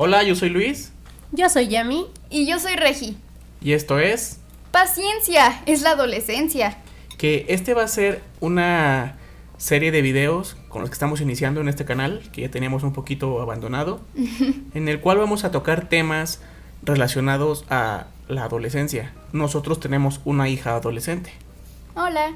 [0.00, 0.92] Hola, yo soy Luis.
[1.32, 2.06] Yo soy Yami.
[2.30, 3.16] Y yo soy Regi.
[3.60, 4.38] Y esto es...
[4.70, 6.78] Paciencia, es la adolescencia.
[7.16, 9.16] Que este va a ser una
[9.56, 12.92] serie de videos con los que estamos iniciando en este canal, que ya teníamos un
[12.92, 14.00] poquito abandonado,
[14.72, 16.42] en el cual vamos a tocar temas
[16.84, 19.12] relacionados a la adolescencia.
[19.32, 21.32] Nosotros tenemos una hija adolescente.
[21.96, 22.34] Hola.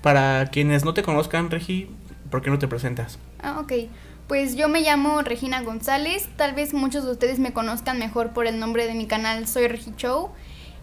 [0.00, 1.90] Para quienes no te conozcan, Regi,
[2.30, 3.18] ¿por qué no te presentas?
[3.42, 3.72] Ah, ok.
[4.32, 6.26] Pues yo me llamo Regina González.
[6.36, 9.68] Tal vez muchos de ustedes me conozcan mejor por el nombre de mi canal Soy
[9.68, 10.30] Regi Show.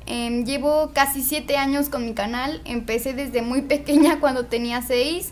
[0.06, 2.62] Em, llevo casi siete años con mi canal.
[2.64, 5.32] Empecé desde muy pequeña cuando tenía seis,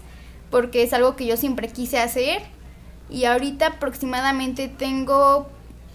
[0.49, 2.41] porque es algo que yo siempre quise hacer.
[3.08, 5.47] Y ahorita aproximadamente tengo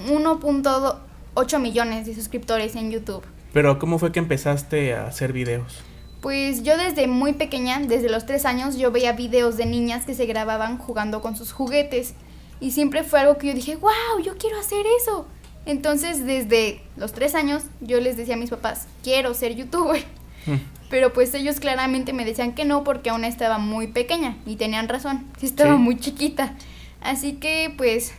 [0.06, 3.24] 1.8 millones de suscriptores en YouTube.
[3.52, 5.82] Pero ¿cómo fue que empezaste a hacer videos?
[6.22, 10.14] Pues yo desde muy pequeña, desde los tres años, yo veía videos de niñas que
[10.14, 12.14] se grababan jugando con sus juguetes.
[12.60, 15.26] Y siempre fue algo que yo dije, wow, yo quiero hacer eso.
[15.66, 20.04] Entonces desde los tres años yo les decía a mis papás, quiero ser youtuber.
[20.46, 20.58] Mm.
[20.90, 24.36] Pero pues ellos claramente me decían que no porque aún estaba muy pequeña.
[24.46, 26.54] Y tenían razón, estaba muy chiquita.
[27.00, 28.12] Así que pues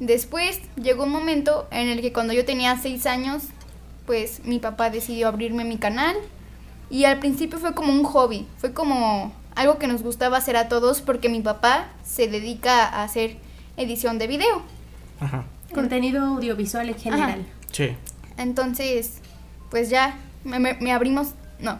[0.00, 3.44] después llegó un momento en el que cuando yo tenía seis años,
[4.06, 6.16] pues mi papá decidió abrirme mi canal
[6.92, 10.68] y al principio fue como un hobby, fue como algo que nos gustaba hacer a
[10.68, 13.38] todos porque mi papá se dedica a hacer
[13.78, 14.62] edición de video.
[15.18, 15.44] Ajá.
[15.72, 17.46] Contenido audiovisual en general.
[17.70, 17.96] Sí.
[18.36, 19.22] Entonces,
[19.70, 21.28] pues ya me, abrimos,
[21.60, 21.78] no,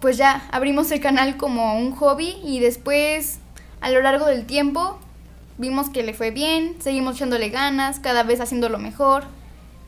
[0.00, 3.38] pues ya abrimos el canal como un hobby y después
[3.80, 4.98] a lo largo del tiempo
[5.56, 9.22] vimos que le fue bien, seguimos echándole ganas, cada vez haciéndolo mejor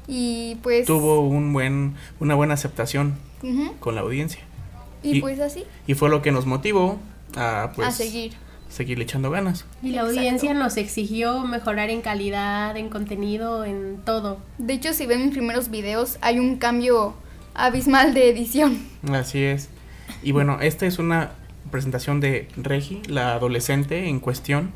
[0.07, 3.15] y pues tuvo un buen una buena aceptación
[3.81, 4.41] con la audiencia.
[5.03, 5.65] Y, pues así.
[5.87, 6.99] Y fue lo que nos motivó
[7.37, 8.33] a pues a seguir
[8.75, 9.65] seguirle echando ganas.
[9.83, 14.39] Y la audiencia nos exigió mejorar en calidad, en contenido, en todo.
[14.59, 17.15] De hecho, si ven mis primeros videos, hay un cambio
[17.55, 18.79] abismal de edición.
[19.13, 19.69] Así es.
[20.23, 21.33] Y bueno, esta es una
[21.71, 24.73] presentación de Regi, la adolescente en cuestión.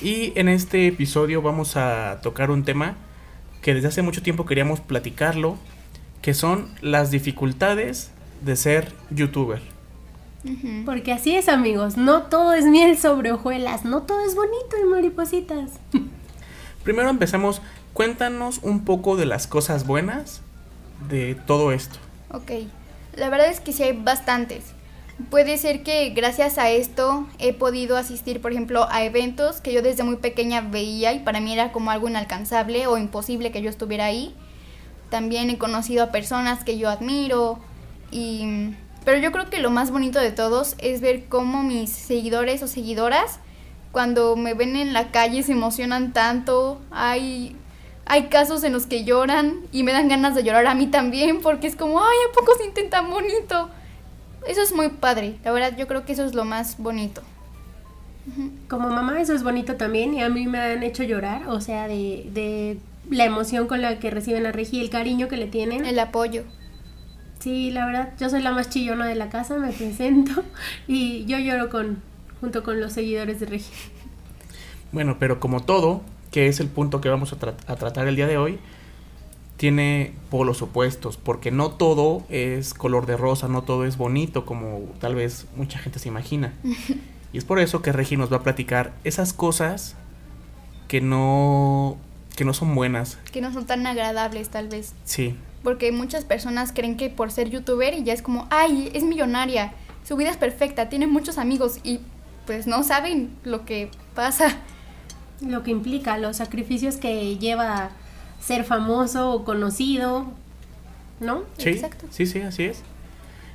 [0.00, 2.96] Y en este episodio vamos a tocar un tema
[3.62, 5.56] que desde hace mucho tiempo queríamos platicarlo,
[6.24, 8.08] que son las dificultades
[8.40, 9.60] de ser youtuber.
[10.86, 14.86] Porque así es amigos, no todo es miel sobre hojuelas, no todo es bonito y
[14.86, 15.72] maripositas.
[16.82, 17.60] Primero empecemos,
[17.92, 20.40] cuéntanos un poco de las cosas buenas
[21.10, 21.98] de todo esto.
[22.30, 22.52] Ok,
[23.16, 24.64] la verdad es que sí hay bastantes.
[25.28, 29.82] Puede ser que gracias a esto he podido asistir, por ejemplo, a eventos que yo
[29.82, 33.68] desde muy pequeña veía y para mí era como algo inalcanzable o imposible que yo
[33.68, 34.34] estuviera ahí.
[35.14, 37.60] También he conocido a personas que yo admiro
[38.10, 42.64] y pero yo creo que lo más bonito de todos es ver cómo mis seguidores
[42.64, 43.38] o seguidoras
[43.92, 46.80] cuando me ven en la calle se emocionan tanto.
[46.90, 47.54] Hay
[48.06, 51.42] hay casos en los que lloran y me dan ganas de llorar a mí también
[51.42, 53.70] porque es como, ay, ¿a poco se intenta bonito?
[54.48, 57.22] Eso es muy padre, la verdad yo creo que eso es lo más bonito.
[58.68, 61.86] Como mamá eso es bonito también y a mí me han hecho llorar, o sea,
[61.86, 62.78] de, de
[63.10, 65.84] la emoción con la que reciben a Regi, el cariño que le tienen.
[65.84, 66.44] El apoyo.
[67.38, 70.42] Sí, la verdad, yo soy la más chillona de la casa, me presento
[70.86, 72.02] y yo lloro con
[72.40, 73.72] junto con los seguidores de Regi.
[74.92, 78.26] Bueno, pero como todo, que es el punto que vamos a, a tratar el día
[78.26, 78.58] de hoy,
[79.56, 84.80] tiene polos opuestos, porque no todo es color de rosa, no todo es bonito como
[85.00, 86.54] tal vez mucha gente se imagina.
[87.32, 89.96] y es por eso que Regi nos va a platicar esas cosas
[90.88, 91.96] que no
[92.36, 93.18] que no son buenas.
[93.32, 94.92] Que no son tan agradables, tal vez.
[95.04, 95.36] Sí.
[95.62, 99.72] Porque muchas personas creen que por ser youtuber ya es como, ay, es millonaria,
[100.06, 102.00] su vida es perfecta, tiene muchos amigos y
[102.46, 104.58] pues no saben lo que pasa.
[105.40, 107.90] Lo que implica, los sacrificios que lleva
[108.40, 110.26] ser famoso o conocido,
[111.20, 111.42] ¿no?
[111.58, 112.06] Sí, Exacto.
[112.10, 112.82] sí, sí, así es.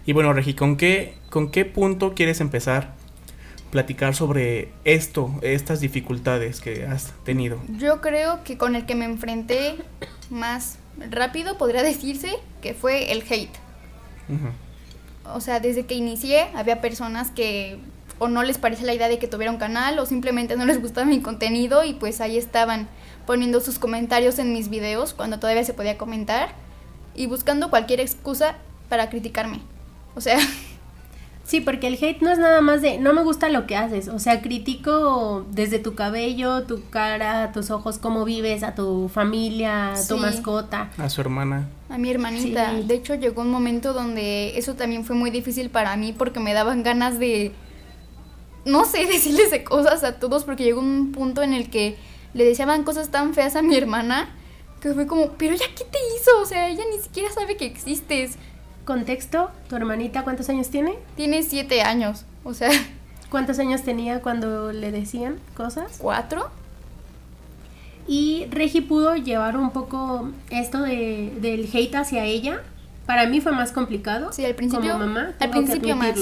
[0.06, 2.96] Y bueno, Regi, ¿con qué, ¿con qué punto quieres empezar?
[3.72, 7.60] Platicar sobre esto, estas dificultades que has tenido?
[7.78, 9.76] Yo creo que con el que me enfrenté
[10.30, 10.78] más
[11.10, 12.32] rápido podría decirse
[12.62, 13.56] que fue el hate.
[15.34, 17.80] O sea, desde que inicié había personas que
[18.20, 20.82] o no les parece la idea de que tuviera un canal o simplemente no les
[20.82, 22.88] gustaba mi contenido y pues ahí estaban
[23.26, 26.50] poniendo sus comentarios en mis videos cuando todavía se podía comentar
[27.16, 28.56] y buscando cualquier excusa
[28.90, 29.62] para criticarme.
[30.16, 30.38] O sea,
[31.50, 34.08] Sí, porque el hate no es nada más de no me gusta lo que haces,
[34.08, 39.94] o sea, critico desde tu cabello, tu cara, tus ojos, cómo vives, a tu familia,
[39.94, 40.92] a tu mascota.
[41.00, 41.68] A su hermana.
[41.90, 42.74] A mi hermanita.
[42.74, 46.54] De hecho, llegó un momento donde eso también fue muy difícil para mí porque me
[46.54, 47.52] daban ganas de,
[48.66, 51.98] no sé, decirles de cosas a todos porque llegó un punto en el que
[52.36, 54.36] le deseaban cosas tan feas a mi hermana
[54.82, 57.66] que fue como, pero ya qué te hizo, o sea, ella ni siquiera sabe que
[57.66, 58.38] existes.
[58.90, 60.96] Contexto, tu hermanita, ¿cuántos años tiene?
[61.16, 62.72] Tiene siete años, o sea...
[63.30, 65.98] ¿Cuántos años tenía cuando le decían cosas?
[66.00, 66.50] ¿Cuatro?
[68.08, 72.64] Y Regi pudo llevar un poco esto de, del hate hacia ella.
[73.06, 74.34] Para mí fue más complicado.
[74.34, 74.94] Sí, al principio.
[74.94, 76.18] Como mamá, al principio más.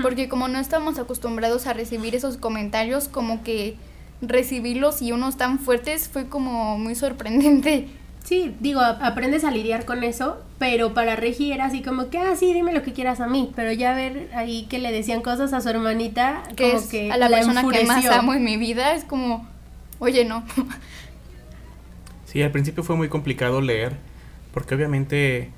[0.00, 3.76] Porque como no estamos acostumbrados a recibir esos comentarios, como que
[4.22, 7.88] recibirlos y unos tan fuertes fue como muy sorprendente.
[8.24, 12.36] Sí, digo, aprendes a lidiar con eso, pero para Regi era así como que, ah,
[12.36, 15.52] sí, dime lo que quieras a mí, pero ya ver ahí que le decían cosas
[15.54, 18.56] a su hermanita, Que como es que a la, persona que más amo en mi
[18.58, 19.48] vida, es como,
[19.98, 20.44] oye, no.
[22.26, 23.96] Sí, al principio fue muy complicado leer,
[24.52, 25.50] porque obviamente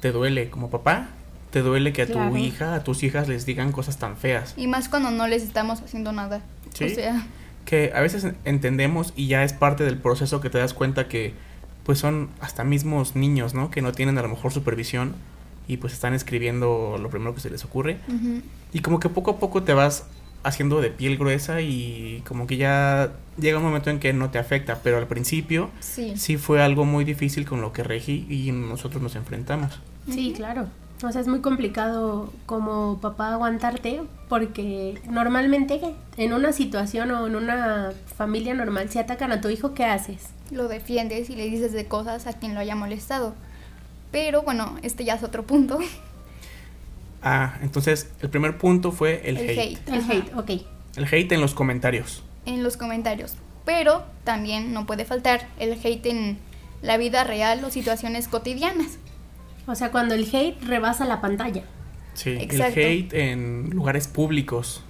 [0.00, 1.08] te duele como papá,
[1.50, 2.30] te duele que a Claro.
[2.30, 4.54] tu hija, a tus hijas les digan cosas tan feas.
[4.56, 6.42] Y más cuando no les estamos haciendo nada.
[6.74, 6.84] Sí.
[6.84, 7.26] O sea,
[7.64, 11.34] Que a veces entendemos y ya es parte del proceso que te das cuenta que
[11.84, 13.70] pues son hasta mismos niños, ¿no?
[13.70, 15.14] Que no tienen a lo mejor supervisión
[15.66, 17.98] y pues están escribiendo lo primero que se les ocurre.
[18.72, 20.04] Y como que poco a poco te vas
[20.42, 24.38] haciendo de piel gruesa y como que ya llega un momento en que no te
[24.38, 26.14] afecta, pero al principio sí.
[26.16, 29.78] sí fue algo muy difícil con lo que Regi y nosotros nos enfrentamos.
[30.10, 30.66] Sí, claro.
[31.02, 35.80] O sea, es muy complicado como papá aguantarte porque normalmente
[36.18, 40.28] en una situación o en una familia normal si atacan a tu hijo, ¿qué haces?
[40.50, 43.34] Lo defiendes y le dices de cosas a quien lo haya molestado.
[44.10, 45.78] Pero bueno, este ya es otro punto.
[47.22, 49.58] Ah, entonces el primer punto fue el, El hate.
[49.78, 49.88] hate.
[49.88, 50.12] El Ajá.
[50.14, 50.50] hate, ok.
[50.96, 52.22] El hate en los comentarios.
[52.46, 53.34] en los comentarios.
[53.66, 56.38] Pero también no puede faltar el hate en
[56.80, 58.96] la vida real o situaciones cotidianas.
[59.66, 61.64] O sea, cuando el hate rebasa la pantalla.
[62.14, 62.80] Sí, Exacto.
[62.80, 64.82] el hate en lugares públicos.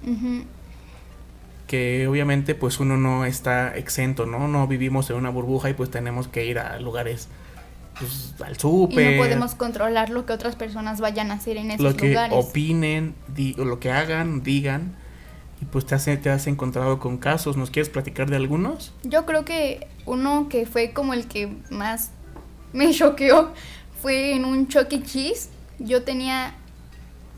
[1.71, 4.49] Que obviamente pues uno no está exento, ¿no?
[4.49, 7.29] No vivimos en una burbuja y pues tenemos que ir a lugares,
[7.97, 11.71] pues al Y súper, no podemos controlar lo que otras personas vayan a hacer en
[11.71, 12.37] esos lo que lugares.
[12.37, 14.95] opinen, di- o lo que hagan, digan,
[15.61, 18.91] y pues te, hace, te has encontrado con casos, ¿nos quieres platicar de algunos?
[19.03, 22.11] Yo creo que uno que fue como el que más
[22.73, 23.53] me choqueó
[24.01, 25.03] fue en un Chuck E.
[25.03, 25.49] Cheese.
[25.79, 26.53] Yo tenía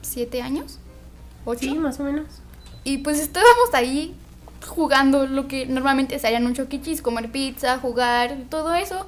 [0.02, 0.80] siete años,
[1.46, 1.60] ocho.
[1.60, 2.26] Sí, más o menos.
[2.84, 4.16] Y pues estábamos ahí
[4.66, 7.02] jugando lo que normalmente se haría en un Chuck E.
[7.02, 9.08] Comer pizza, jugar, todo eso.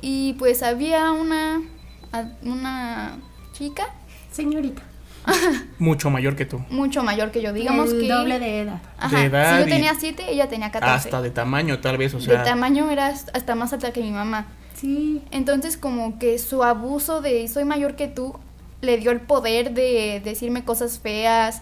[0.00, 1.60] Y pues había una,
[2.12, 3.18] a- una
[3.52, 3.86] chica
[4.30, 4.82] Señorita.
[5.78, 8.08] Mucho mayor que tú, mucho mayor que yo, digamos el que...
[8.08, 8.80] doble de edad.
[8.98, 10.94] Ajá, de edad si yo tenía siete, ella tenía 14.
[10.94, 14.12] hasta de tamaño tal vez, o sea, de tamaño era hasta más alta que mi
[14.12, 14.46] mamá.
[14.74, 15.20] Sí.
[15.30, 18.34] Entonces como que su abuso de soy mayor que tú
[18.80, 21.60] le dio el poder de decirme cosas feas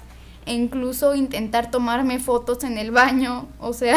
[0.49, 3.97] e incluso intentar tomarme fotos en el baño, o sea,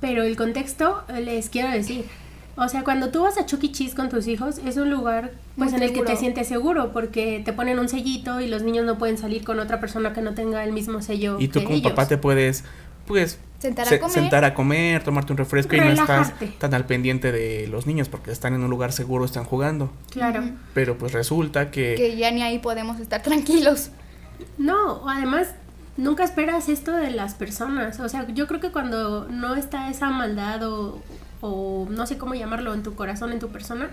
[0.00, 2.04] Pero el contexto, eh, les quiero decir.
[2.56, 3.72] O sea, cuando tú vas a Chuck E.
[3.72, 6.92] Cheese con tus hijos, es un lugar pues Muy en el que te sientes seguro
[6.92, 10.20] porque te ponen un sellito y los niños no pueden salir con otra persona que
[10.20, 11.90] no tenga el mismo sello y tú que como ellos.
[11.92, 12.62] papá te puedes,
[13.06, 14.14] pues, sentar se- a comer.
[14.14, 18.08] sentar a comer, tomarte un refresco y no estás tan al pendiente de los niños
[18.08, 19.90] porque están en un lugar seguro, están jugando.
[20.10, 20.44] Claro.
[20.74, 23.90] Pero pues resulta que, que ya ni ahí podemos estar tranquilos.
[24.58, 25.54] No, además
[25.96, 28.00] nunca esperas esto de las personas.
[28.00, 31.02] O sea, yo creo que cuando no está esa maldad o,
[31.40, 33.90] o no sé cómo llamarlo en tu corazón, en tu persona,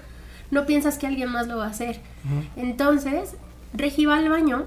[0.51, 1.99] no piensas que alguien más lo va a hacer.
[2.55, 3.35] Entonces,
[3.73, 4.65] Regi va al baño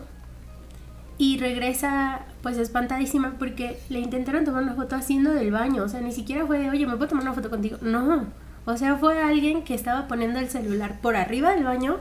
[1.19, 5.85] y regresa pues espantadísima porque le intentaron tomar una foto haciendo del baño.
[5.85, 7.79] O sea, ni siquiera fue de, oye, ¿me puedo tomar una foto contigo?
[7.83, 8.25] No.
[8.67, 11.99] O sea, fue alguien que estaba poniendo el celular por arriba del baño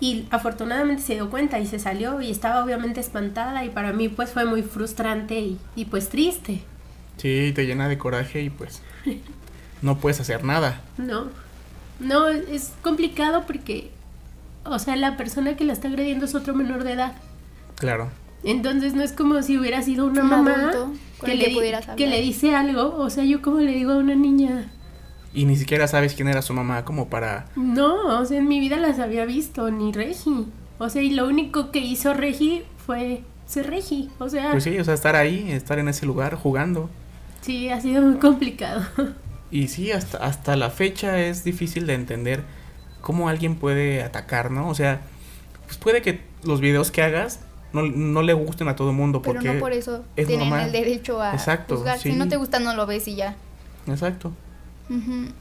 [0.00, 4.08] y afortunadamente se dio cuenta y se salió y estaba obviamente espantada y para mí
[4.08, 6.68] pues fue muy frustrante y, y pues triste.
[7.16, 8.82] sí, te llena de coraje y pues
[9.82, 10.82] no puedes hacer nada.
[10.98, 11.32] No,
[11.98, 13.92] no, es complicado porque,
[14.64, 17.14] o sea, la persona que la está agrediendo es otro menor de edad.
[17.76, 18.12] Claro.
[18.42, 20.70] Entonces no es como si hubiera sido una Un mamá
[21.24, 21.52] que le,
[21.96, 22.96] que le dice algo.
[22.96, 24.75] O sea, yo como le digo a una niña,
[25.36, 27.46] Y ni siquiera sabes quién era su mamá como para...
[27.56, 30.46] no, o sea, en mi vida las había visto, ni Regi.
[30.78, 34.08] O sea, y lo único que hizo Regi fue ser Regi.
[34.18, 36.88] O sea, Pues sí, o sea, estar ahí, estar en ese lugar jugando.
[37.42, 38.82] sí, ha sido muy complicado.
[39.50, 42.42] Y sí, hasta, hasta la fecha es difícil de entender
[43.00, 44.68] cómo alguien puede atacar, ¿no?
[44.68, 45.02] O sea,
[45.66, 47.40] pues puede que los videos que hagas
[47.72, 49.52] no, no le gusten a todo el mundo Pero porque...
[49.54, 50.66] no por eso es tienen normal.
[50.66, 51.98] el derecho a Exacto, juzgar.
[51.98, 52.10] sí.
[52.10, 53.36] Si no te gusta, no lo ves y ya.
[53.86, 54.32] Exacto.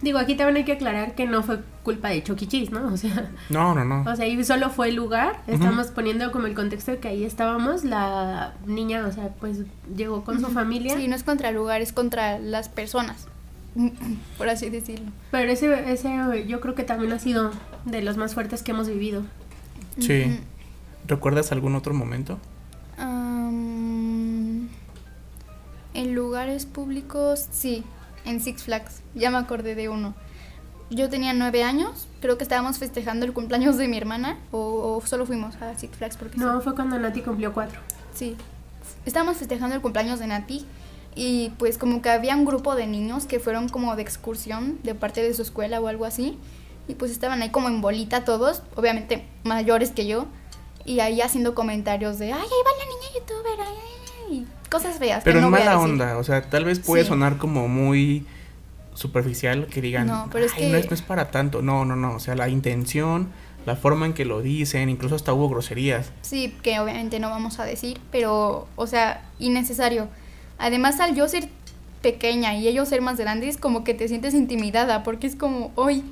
[0.02, 2.88] Digo, aquí también hay que aclarar que no fue culpa de Choquichis, ¿no?
[2.94, 4.02] O sea, No, no, no.
[4.10, 5.42] o sea, ahí solo fue el lugar.
[5.48, 7.84] Estamos poniendo como el contexto de que ahí estábamos.
[7.84, 9.60] La niña, o sea, pues
[9.96, 10.96] llegó con su familia.
[10.98, 13.28] Sí, no es contra el lugar, es contra las personas,
[14.40, 15.12] por así decirlo.
[15.30, 17.52] Pero ese, ese yo creo que también ha sido
[17.86, 19.24] de los más fuertes que hemos vivido.
[20.00, 20.40] Sí.
[21.08, 22.40] ¿Recuerdas algún otro momento?
[25.94, 27.84] En lugares públicos, sí,
[28.26, 30.14] en Six Flags, ya me acordé de uno.
[30.92, 35.06] Yo tenía nueve años, creo que estábamos festejando el cumpleaños de mi hermana, o, o
[35.08, 37.80] solo fuimos a Six Flags porque No, fue cuando Nati cumplió cuatro.
[38.14, 38.36] sí.
[39.06, 40.66] Estábamos festejando el cumpleaños de Nati
[41.16, 44.94] y pues como que había un grupo de niños que fueron como de excursión de
[44.96, 46.38] parte de su escuela o algo así
[46.88, 50.26] y pues estaban ahí como en bolita todos, obviamente mayores que yo
[50.86, 53.95] y ahí haciendo comentarios de ay, ahí va la niña youtuber, ay, ay, ay", y
[54.76, 55.24] cosas feas.
[55.24, 57.10] que Pero no en mala onda, o sea, tal vez puede Sí.
[57.10, 58.26] sonar como muy
[58.94, 61.62] superficial que digan, No, pero es "Ay, que- no, es, no es para tanto.
[61.62, 63.30] No, no, no, o sea, la intención,
[63.66, 66.12] la forma en que lo dicen, incluso hasta hubo groserías.
[66.22, 70.08] Sí, que obviamente no vamos a decir, pero, o sea, innecesario.
[70.58, 71.50] Además, al yo ser
[72.02, 76.04] pequeña y ellos ser más grandes, como que te sientes intimidada, porque es como, hoy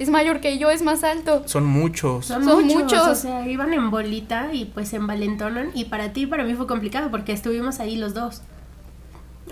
[0.00, 1.42] es mayor que yo, es más alto.
[1.46, 2.26] Son muchos.
[2.26, 3.06] Son, Son muchos, muchos.
[3.08, 5.70] O sea, iban en bolita y pues se envalentonan.
[5.74, 8.42] Y para ti y para mí fue complicado porque estuvimos ahí los dos.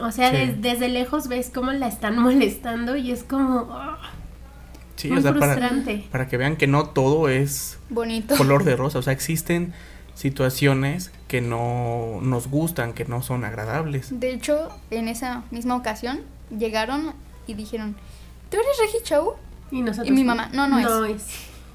[0.00, 0.36] O sea, Sí.
[0.36, 3.68] des- desde lejos ves cómo la están molestando y es como...
[3.70, 3.98] ah,
[4.96, 6.06] Sí, muy o sea, para, frustrante.
[6.10, 8.34] para que vean que no todo es Bonito.
[8.36, 8.98] color de rosa.
[8.98, 9.72] O sea, existen
[10.14, 14.18] situaciones que no nos gustan, que no son agradables.
[14.18, 16.20] De hecho, en esa misma ocasión,
[16.56, 17.12] llegaron
[17.46, 17.94] y dijeron,
[18.50, 19.34] ¿tú eres Regi Chow?
[19.70, 20.08] Y nosotros...
[20.08, 21.14] Y mi mamá, no, no no es.
[21.22, 21.26] es.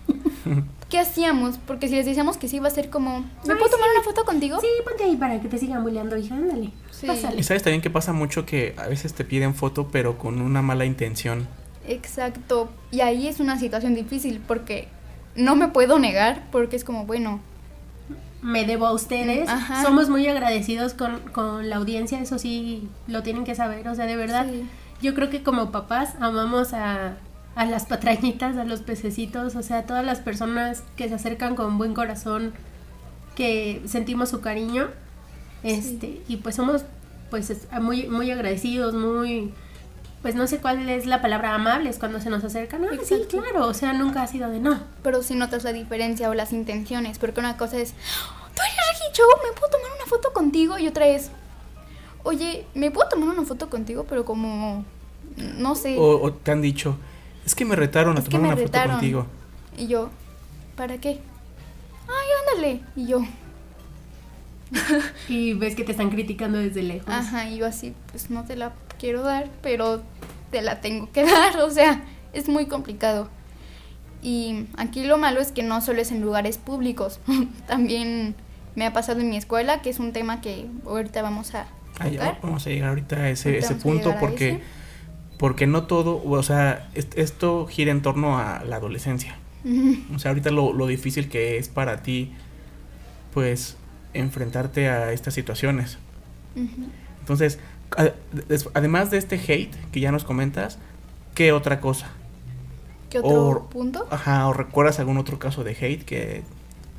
[0.89, 1.57] ¿Qué hacíamos?
[1.65, 3.95] Porque si les decíamos que sí, iba a ser como, ¿me Ay, puedo tomar sí.
[3.95, 4.59] una foto contigo?
[4.61, 6.69] Sí, ponte ahí para que te sigan bulleando, hija, ándale.
[6.91, 7.07] Sí.
[7.07, 7.39] Pásale.
[7.39, 10.61] Y sabes también que pasa mucho que a veces te piden foto, pero con una
[10.61, 11.47] mala intención.
[11.87, 12.69] Exacto.
[12.91, 14.87] Y ahí es una situación difícil porque
[15.35, 17.39] no me puedo negar porque es como, bueno,
[18.43, 19.49] me debo a ustedes.
[19.49, 19.81] Ajá.
[19.81, 23.87] Somos muy agradecidos con, con la audiencia, eso sí lo tienen que saber.
[23.87, 24.63] O sea, de verdad, Sí.
[25.01, 27.15] yo creo que como papás amamos a,
[27.55, 31.55] a las patrañitas, a los pececitos, o sea, a todas las personas que se acercan
[31.55, 32.53] con buen corazón,
[33.35, 34.89] que sentimos su cariño.
[35.63, 36.83] Este, y pues somos
[37.29, 39.53] pues es- muy, muy agradecidos, muy
[40.21, 42.85] pues no sé cuál es la palabra amables cuando se nos acercan.
[42.85, 44.79] Ah, sí, claro, o sea, nunca ha sido de no.
[45.03, 49.11] pero si notas la diferencia o las intenciones, porque una cosa es, tú eres Regi
[49.13, 50.77] Chow, ¿me puedo tomar una foto contigo?
[50.79, 51.29] Y otra es,
[52.23, 54.05] oye, ¿me puedo tomar una foto contigo?
[54.07, 54.85] Pero como,
[55.57, 55.97] no sé.
[55.99, 56.95] O, o te han dicho,
[57.45, 58.87] es que me retaron a Es que tomar me una retaron.
[58.87, 59.27] foto contigo.
[59.77, 60.09] Y yo,
[60.75, 61.19] ¿para qué?
[62.07, 62.81] Ay, ándale.
[62.95, 63.23] Y yo,
[65.29, 67.09] Y ves que te están criticando desde lejos.
[67.09, 70.01] Ajá, y yo así, pues no te la quiero dar, pero
[70.51, 72.01] te la tengo que dar, o sea,
[72.33, 73.29] es muy complicado.
[74.21, 77.19] Y aquí lo malo es que no solo es en lugares públicos,
[77.67, 78.35] también
[78.75, 81.67] me ha pasado en mi escuela, que es un tema que ahorita vamos a
[82.41, 84.17] vamos a llegar ahorita a ese, punto a
[85.37, 89.35] porque, no todo, o sea, est- esto gira en torno a la adolescencia.
[90.13, 92.33] O sea, ahorita lo, lo difícil que es para ti,
[93.33, 93.77] pues,
[94.13, 95.97] enfrentarte a estas situaciones.
[96.55, 96.87] Ujú.
[97.19, 97.59] Entonces,
[97.97, 98.11] a-
[98.47, 100.77] des- además de este hate que ya nos comentas,
[101.33, 102.07] ¿qué otra cosa?
[103.09, 104.07] ¿Qué otro O- punto?
[104.11, 106.43] Ajá, o recuerdas algún otro caso de hate que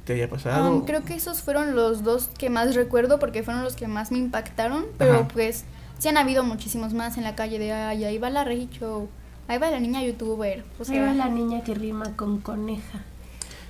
[0.07, 0.71] te haya pasado.
[0.73, 4.11] Um, creo que esos fueron los dos que más recuerdo porque fueron los que más
[4.13, 5.29] me impactaron, pero Ajá.
[5.29, 5.65] pues
[6.05, 9.09] sí han habido muchísimos más en la calle de, ay, ahí va la Regi Show,
[9.49, 13.01] ahí va la niña youtuber, o Ahí sea, va la niña que rima con coneja.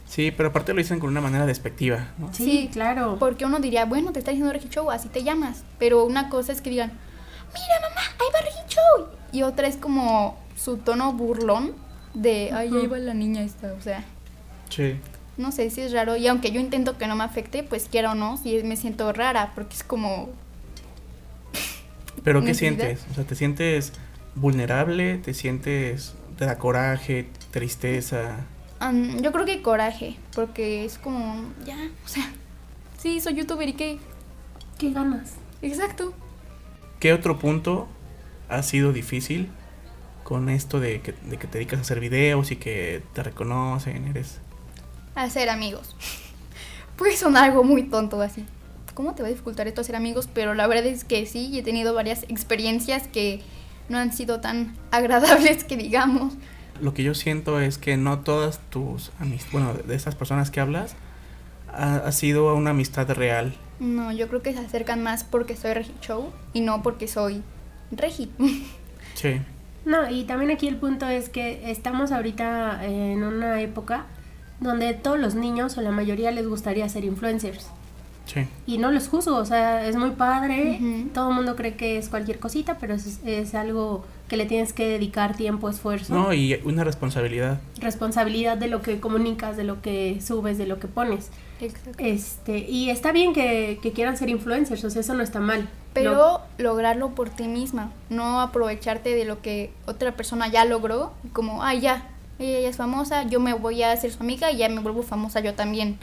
[0.09, 2.33] Sí, pero aparte lo dicen con una manera despectiva, ¿no?
[2.35, 3.17] Sí, Sí, claro.
[3.21, 5.63] Porque uno diría, bueno, te está diciendo Regi Show, así te llamas.
[5.79, 9.07] Pero una cosa es que digan, mira mamá, ahí va Regi Show.
[9.31, 11.73] Y otra es como su tono burlón
[12.15, 13.73] de, ay, ahí va la niña esta.
[13.73, 14.05] O sea,
[14.71, 14.97] Sí.
[15.37, 16.17] no sé si es raro.
[16.17, 19.13] Y aunque yo intento que no me afecte, pues quiera o no, sí me siento
[19.13, 19.53] rara.
[19.55, 20.29] Porque es como,
[22.25, 22.77] Pero ¿qué Necesidad.
[22.79, 23.07] sientes?
[23.11, 23.93] O sea, ¿te sientes
[24.35, 25.19] vulnerable?
[25.19, 28.47] ¿Te sientes, te da coraje, tristeza?
[28.81, 30.17] um, yo creo que coraje.
[30.35, 32.33] Porque es como, ya, o sea,
[32.99, 33.99] sí, soy youtuber y qué.
[34.79, 35.35] ¿Qué ganas?
[35.63, 36.15] Exacto.
[36.99, 37.87] ¿Qué otro punto
[38.49, 39.51] ha sido difícil
[40.25, 44.09] con esto de que, de que te dedicas a hacer videos y que te reconocen?
[44.09, 44.41] Eres...
[45.15, 45.95] Hacer amigos.
[46.97, 48.45] Puede sonar algo muy tonto así.
[48.95, 50.29] ¿Cómo te va a dificultar esto hacer amigos?
[50.33, 53.43] Pero la verdad es que sí, he tenido varias experiencias que
[53.89, 56.35] no han sido tan agradables que digamos.
[56.81, 60.61] Lo que yo siento es que no todas tus amistades, bueno, de esas personas que
[60.61, 60.95] hablas,
[61.73, 63.55] ha, ha sido una amistad real.
[63.81, 67.43] No, yo creo que se acercan más porque soy Regi Show y no porque soy
[67.91, 68.31] Regi.
[69.15, 69.41] Sí.
[69.85, 74.07] No, y también aquí el punto es que estamos ahorita en una época
[74.59, 77.69] donde todos los niños o la mayoría les gustaría ser influencers.
[78.27, 78.47] Sí.
[78.67, 80.81] Y no los juzgo, o sea, es muy padre,
[81.13, 84.73] todo el mundo cree que es cualquier cosita, pero es, es algo que le tienes
[84.73, 87.61] que dedicar tiempo, esfuerzo, No, y una responsabilidad.
[87.81, 91.31] responsabilidad de lo que comunicas, de lo que subes, de lo que pones.
[91.61, 91.93] Exacto.
[91.99, 95.69] Este, y está bien que, que quieran ser influencers, o sea, eso no está mal.
[95.93, 101.13] Pero Lo- lograrlo por ti misma, no aprovecharte de lo que otra persona ya logró,
[101.25, 104.51] y como, ay, ya, ella ya es famosa, yo me voy a hacer su amiga
[104.51, 105.99] y ya me vuelvo famosa yo también.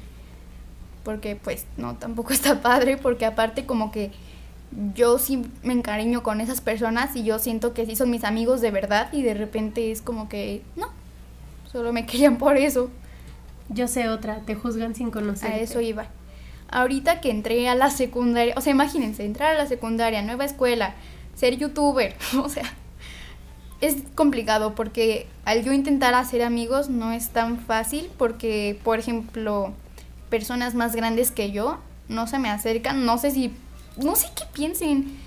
[1.03, 4.11] Porque pues no, tampoco está padre, porque aparte como que
[4.95, 8.61] yo sí me encariño con esas personas y yo siento que sí son mis amigos
[8.61, 10.87] de verdad y de repente es como que, no,
[11.71, 12.89] solo me querían por eso.
[13.69, 15.51] yo sé otra, te juzgan sin conocer.
[15.51, 16.07] A eso iba.
[16.69, 20.95] Ahorita que entré a la secundaria, o sea, imagínense, entrar a la secundaria, nueva escuela,
[21.35, 22.73] ser youtuber, o sea,
[23.81, 29.73] es complicado porque al yo intentar hacer amigos no es tan fácil porque, por ejemplo,
[30.31, 31.77] personas más grandes que yo
[32.09, 33.53] no se me acercan, no sé si,
[33.97, 35.19] no sé qué piensen.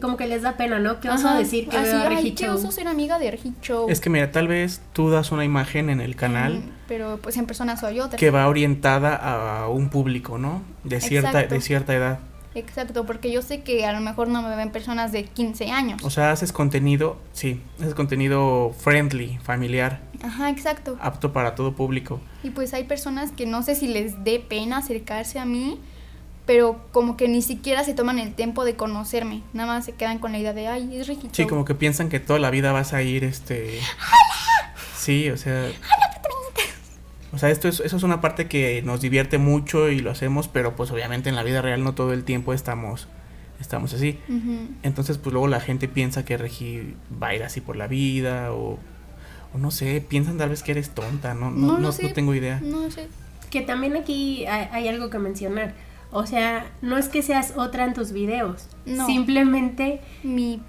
[0.00, 1.00] Como que les da pena, ¿no?
[1.00, 2.54] ¿Qué oso Ajá, decir que así, veo a "Ay, Reggie qué Show"?
[2.54, 3.88] oso ser amiga de Show.
[3.90, 7.36] Es que mira, tal vez tú das una imagen en el canal Mm, Pero pues
[7.36, 8.16] en persona soy otra.
[8.16, 10.62] que va orientada a un público, ¿no?
[10.84, 11.54] De cierta, Exacto.
[11.56, 12.18] de cierta edad.
[12.54, 16.02] Exacto, porque yo sé que a lo mejor no me ven personas de 15 años.
[16.04, 20.96] O sea, haces contenido, sí, haces contenido friendly, familiar, Ajá, exacto.
[21.00, 22.20] apto para todo público.
[22.42, 25.80] Y pues hay personas que no sé si les dé pena acercarse a mí,
[26.44, 29.42] pero como que ni siquiera se toman el tiempo de conocerme.
[29.52, 31.48] Nada más se quedan con la idea de, ay, es Ricky Sí, Show".
[31.48, 33.78] como que piensan que toda la vida vas a ir, este...
[34.96, 35.68] Sí, o sea...
[37.32, 40.48] O sea, esto es, eso es una parte que nos divierte mucho y lo hacemos,
[40.48, 43.08] pero pues obviamente en la vida real no todo el tiempo estamos,
[43.58, 44.18] estamos así.
[44.82, 48.52] Entonces, pues luego la gente piensa que Regi va a ir así por la vida
[48.52, 48.78] o,
[49.54, 52.60] o no sé, piensan tal vez que eres tonta, no, no, No no, tengo idea.
[52.62, 53.08] No sé.
[53.50, 55.74] Que también aquí hay, hay algo que mencionar.
[56.10, 58.68] O sea, no es que seas otra en tus videos.
[58.84, 59.06] No.
[59.06, 60.60] Simplemente, Mi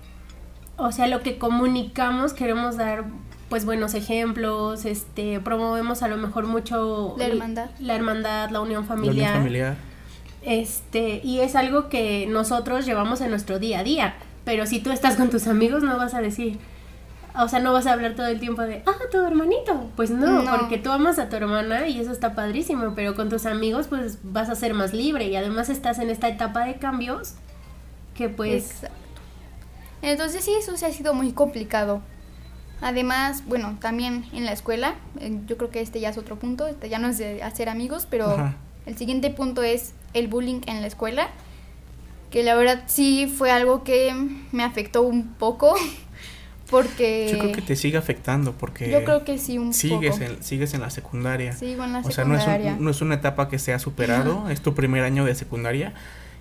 [0.75, 3.05] o sea, lo que comunicamos queremos dar
[3.53, 7.69] pues buenos ejemplos, este, promovemos a lo mejor mucho La hermandad.
[7.79, 9.33] la hermandad, la unión La unión familiar.
[9.35, 9.75] familiar.
[10.41, 14.15] Este, y es algo que nosotros llevamos en nuestro día a día.
[14.43, 16.57] Pero si tú estás con tus amigos, no vas a decir,
[17.39, 19.87] o sea, no vas a hablar todo el tiempo de, ah, tu hermanito.
[19.95, 20.57] Pues no, No.
[20.57, 22.93] porque tú amas a tu hermana y eso está padrísimo.
[22.95, 25.27] Pero con tus amigos, pues vas a ser más libre.
[25.27, 27.35] Y además estás en esta etapa de cambios
[28.15, 28.71] que pues.
[28.71, 28.97] Exacto.
[30.01, 32.01] Entonces sí, eso sí ha sido muy complicado.
[32.83, 36.67] Además, bueno, también en la escuela, eh, yo creo que este ya es otro punto,
[36.67, 38.55] este ya no es de hacer amigos, pero Ajá.
[38.85, 41.29] el siguiente punto es el bullying en la escuela,
[42.29, 44.13] que la verdad sí fue algo que
[44.51, 45.73] me afectó un poco,
[46.69, 50.23] porque Yo creo que te sigue afectando porque yo creo que sí un sigues, poco.
[50.31, 51.53] en, sigues en la secundaria.
[51.53, 52.73] Sigo en la o sea, no es, secundaria.
[52.73, 55.93] un- no es una etapa que se ha superado, es tu primer año de secundaria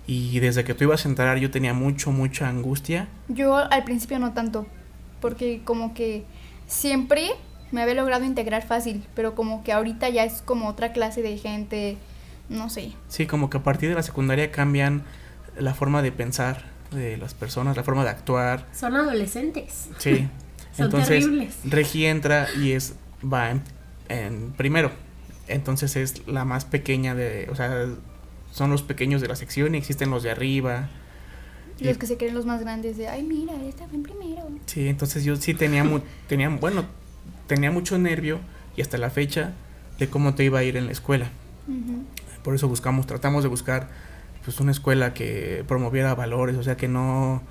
[0.07, 3.07] y desde que tú ibas a entrar yo tenía mucho, mucha angustia.
[3.29, 4.65] Yo al principio no tanto,
[5.23, 6.25] porque como que
[6.67, 7.29] siempre
[7.71, 11.37] me había logrado integrar fácil, pero como que ahorita ya es como otra clase de
[11.37, 11.95] gente,
[12.49, 12.91] no sé.
[13.07, 15.03] Sí, como que a partir de la secundaria cambian
[15.57, 18.67] la forma de pensar de las personas, la forma de actuar.
[18.73, 19.87] Son adolescentes.
[19.97, 20.27] Sí.
[20.75, 21.55] Son Entonces, terribles.
[21.63, 23.61] Regi entra y es va en,
[24.09, 24.91] en primero.
[25.47, 27.85] Entonces es la más pequeña de, o sea,
[28.51, 30.89] son los pequeños de la sección y existen los de arriba.
[31.79, 34.47] Y- Los que se creen los más grandes de, ay, mira, esta fue en primero.
[34.65, 36.85] Sí, entonces yo sí tenía mu- tenía bueno,
[37.47, 38.39] tenía mucho nervio
[38.77, 39.53] y hasta la fecha
[39.99, 41.29] de cómo te iba a ir en la escuela.
[42.43, 43.87] Por eso buscamos, tratamos de buscar
[44.43, 47.41] pues una escuela que promoviera valores, o sea, que no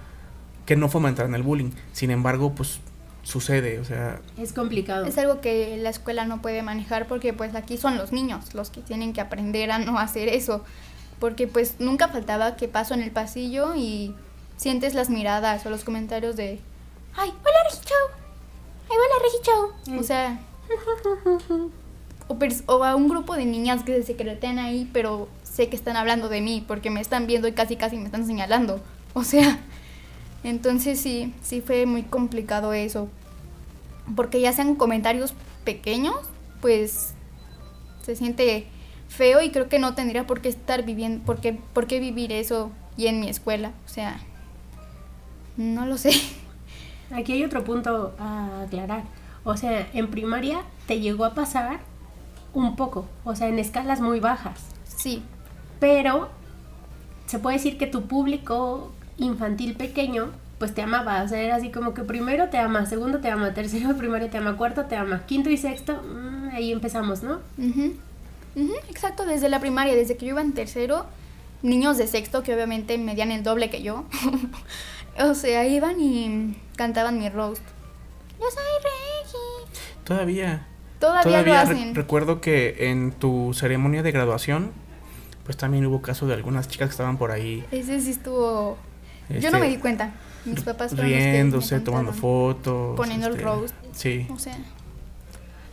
[0.67, 1.71] que no fomentaran el bullying.
[1.93, 2.79] Sin embargo, pues
[3.25, 5.07] sucede, o sea, Es complicado.
[5.07, 8.71] Es algo que la escuela no puede manejar porque pues aquí son los niños los
[8.71, 10.65] que tienen que aprender a no hacer eso.
[11.23, 14.13] Porque pues nunca faltaba que paso en el pasillo y
[14.57, 16.59] sientes las miradas o los comentarios de,
[17.15, 17.95] ay, hola Regicho,
[18.91, 19.93] ay, hola Regicho.
[19.93, 19.99] Mm.
[20.01, 20.41] O sea,
[22.27, 25.97] o, o a un grupo de niñas que se secretean ahí, pero sé que están
[25.97, 28.81] hablando de mí porque me están viendo y casi casi me están señalando.
[29.15, 29.61] O sea,
[30.43, 33.09] entonces sí, sí fue muy complicado eso.
[34.17, 36.17] Porque ya sean comentarios pequeños,
[36.61, 37.15] pues
[38.05, 38.67] se siente
[39.13, 42.33] feo y creo que no tendría por qué estar viviendo, por qué, por qué vivir
[42.33, 43.73] eso y en mi escuela.
[43.87, 44.19] O sea,
[45.57, 46.13] no lo sé.
[47.13, 49.05] Aquí hay otro punto a aclarar.
[49.45, 51.81] O sea, en primaria te llegó a pasar
[52.55, 54.61] un poco, o sea, en escalas muy bajas.
[54.85, 55.23] Sí,
[55.81, 56.29] Pero
[57.27, 61.71] se puede decir que tu público infantil pequeño pues te amaba, o sea, era así
[61.71, 64.95] como que primero te ama, segundo te ama, tercero de primaria te ama, cuarto te
[64.95, 67.41] ama, quinto y sexto, mm, ahí empezamos, ¿no?
[68.89, 71.07] Exacto, desde la primaria, desde que yo iba en tercero,
[71.63, 74.05] niños de sexto que obviamente medían el doble que yo,
[75.19, 77.63] o sea, iban y cantaban mi roast.
[78.39, 79.73] Yo soy Regi.
[80.05, 80.67] Todavía.
[80.99, 81.95] Todavía, lo re- hacen.
[81.95, 84.71] recuerdo que en tu ceremonia de graduación,
[85.45, 87.65] pues también hubo caso de algunas chicas que estaban por ahí.
[87.73, 88.77] Ese sí estuvo...
[89.29, 90.13] yo este, no me di cuenta.
[90.45, 92.97] Mis papás riéndose, tomando fotos.
[92.97, 93.75] Poniendo el este, roast.
[93.93, 94.27] Sí.
[94.31, 94.57] O sea,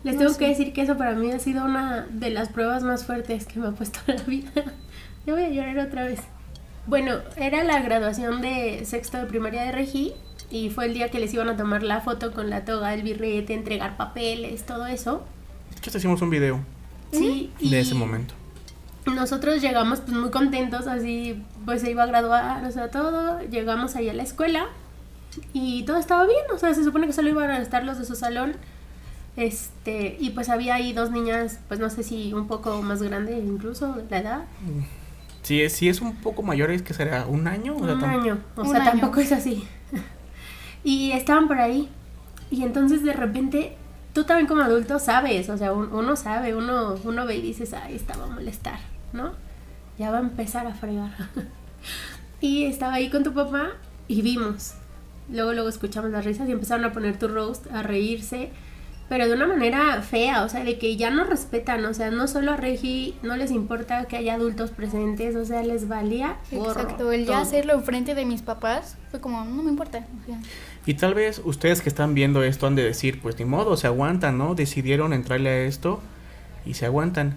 [0.03, 0.39] Les No tengo sé.
[0.39, 3.59] que decir que eso para mí ha sido una de las pruebas más fuertes que
[3.59, 4.51] me ha puesto la vida.
[5.25, 6.21] Yo voy a llorar otra vez.
[6.87, 10.13] Bueno, era la graduación de sexto de primaria de Regi
[10.49, 13.03] y fue el día que les iban a tomar la foto con la toga, el
[13.03, 15.23] birrete, entregar papeles, todo eso.
[15.71, 16.59] De hecho, te hicimos un video
[17.11, 18.33] Sí, y de ese momento.
[19.05, 23.39] nosotros llegamos pues muy contentos, así pues se iba a graduar, o sea, todo.
[23.41, 24.67] Llegamos ahí a la escuela
[25.53, 28.05] y todo estaba bien, o sea, se supone que solo iban a estar los de
[28.05, 28.53] su salón.
[29.35, 33.37] Este, y pues había ahí dos niñas, pues no sé si un poco más grande
[33.39, 34.41] incluso la edad.
[35.43, 37.75] Si es, si es un poco mayor, es que será un año.
[37.77, 38.91] o sea, Un año, o Un sea, año.
[38.91, 39.65] tampoco es así.
[40.83, 41.89] y estaban por ahí.
[42.51, 43.77] Y entonces de repente,
[44.13, 47.73] tú también como adulto sabes, o sea, un- uno sabe, uno, uno ve y dices,
[47.73, 48.79] ay, esta va a molestar,
[49.13, 49.31] ¿no?
[49.97, 51.11] Ya va a empezar a fregar.
[52.41, 53.69] y estaba ahí con tu papá
[54.07, 54.73] y vimos.
[55.31, 58.49] Luego, luego escuchamos las risas y empezaron a poner tu roast, a reírse,
[59.09, 62.27] pero de una manera fea, o sea, de que ya no respetan, o sea, no
[62.27, 66.37] solo a Regi no les importa que haya adultos presentes, o sea, les valía.
[66.51, 67.11] gorro exacto.
[67.11, 67.41] El ya todo.
[67.41, 70.05] hacerlo enfrente de mis papás fue como, no me importa.
[70.21, 70.39] O sea,
[70.85, 73.87] Y tal vez ustedes que están viendo esto han de decir, pues ni modo, se
[73.87, 74.53] aguantan, ¿no?
[74.53, 75.99] Decidieron entrarle a esto
[76.63, 77.35] y se aguantan.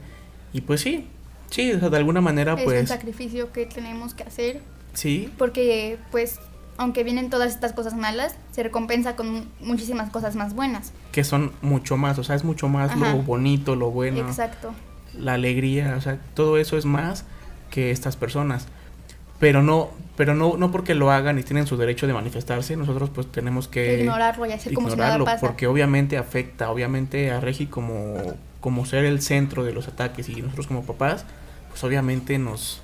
[0.53, 1.09] Y pues sí,
[1.51, 4.61] sí, o sea, de alguna manera, es un pues sacrificio que tenemos que hacer
[4.93, 6.39] sí, porque pues
[6.79, 10.93] aunque vienen todas estas cosas malas, se recompensa con muchísimas cosas más buenas.
[11.13, 13.13] que son mucho más, o sea, es mucho más Ajá.
[13.13, 14.73] lo bonito, lo bueno, Exacto.
[15.19, 17.25] la alegría, o sea, todo eso es más
[17.71, 18.67] que estas personas.
[19.39, 23.11] Pero no, pero no, no porque lo hagan y tienen su derecho de manifestarse, nosotros
[23.11, 25.47] pues tenemos que ignorarlo y hacer como si nada ignorarlo, pasa.
[25.47, 28.15] porque obviamente afecta, obviamente a Regi como,
[28.61, 31.25] como ser el centro de los ataques y nosotros como papás,
[31.71, 32.83] pues obviamente nos,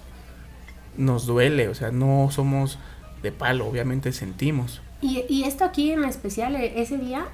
[0.97, 2.81] nos duele, o sea, no somos
[3.23, 4.81] de palo, obviamente sentimos.
[5.01, 7.27] Y, y esto aquí en especial, e- ese día,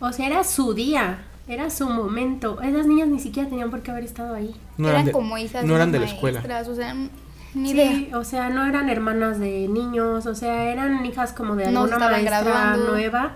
[0.00, 2.60] o sea, era su día, era su momento.
[2.62, 4.54] Esas niñas ni siquiera tenían por qué haber estado ahí.
[4.78, 6.42] No eran de- como hijas no eran de la escuela.
[6.68, 6.94] O sea,
[7.54, 8.18] ni Sí, idea.
[8.18, 11.96] o sea, no eran hermanas de niños, o sea, eran hijas como de No alguna
[11.96, 12.88] estaban maestra graduando.
[12.92, 13.32] nueva.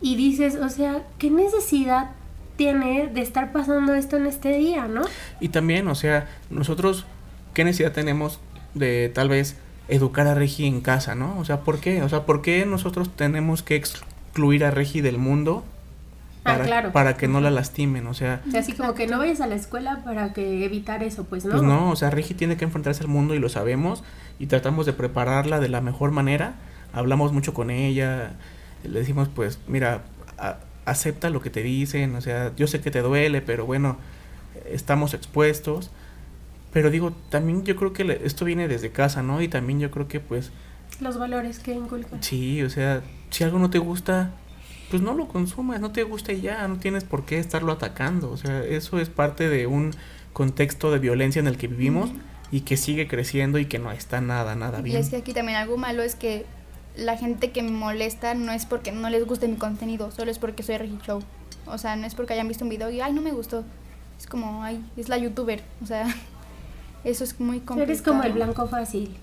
[0.00, 2.10] Y dices, o sea, ¿qué necesidad
[2.56, 5.02] tiene de estar pasando esto en este día, no?
[5.40, 7.04] Y también, o sea, nosotros,
[7.54, 8.40] ¿qué necesidad tenemos
[8.74, 9.56] de tal vez
[9.88, 11.38] educar a Regi en casa, ¿no?
[11.38, 12.02] O sea, ¿por qué?
[12.02, 15.64] O sea, ¿por qué nosotros tenemos que excluir a Regi del mundo
[16.46, 16.92] Ah, para, claro.
[16.92, 18.06] para que no la lastimen?
[18.06, 21.02] O sea, O sea, así como que no vayas a la escuela para que evitar
[21.02, 21.52] eso, pues no.
[21.52, 24.04] pues no, o sea, Regi tiene que enfrentarse al mundo y lo sabemos
[24.38, 26.54] y tratamos de prepararla de la mejor manera.
[26.92, 28.32] Hablamos mucho con ella,
[28.84, 30.02] le decimos, pues, mira,
[30.38, 33.96] a- acepta lo que te dicen, o sea, yo sé que te duele, pero bueno,
[34.70, 35.90] estamos expuestos.
[36.74, 39.40] Pero digo, también yo creo que esto viene desde casa, ¿no?
[39.40, 40.50] Y también yo creo que pues
[41.00, 42.22] Los valores que inculcan.
[42.22, 44.32] sí, o sea, si algo no te gusta,
[44.90, 48.30] pues no lo consumas, no te gusta y ya, no tienes por qué estarlo atacando.
[48.30, 49.92] O sea, eso es parte de un
[50.34, 52.10] contexto de violencia en el que vivimos
[52.50, 54.96] y que sigue creciendo y que no está nada, nada Y bien.
[54.98, 56.44] es que aquí también algo malo es que
[56.96, 60.38] la gente que me molesta no es porque no les guste mi contenido, solo es
[60.38, 61.22] porque soy Regi Show.
[61.66, 63.64] O sea, no es porque hayan visto un video y, ay, no me gustó.
[64.18, 65.62] Es como, ay, es la youtuber.
[65.82, 66.06] O sea,
[67.04, 67.82] eso es muy complicado.
[67.92, 69.16] Eres como el blanco fácil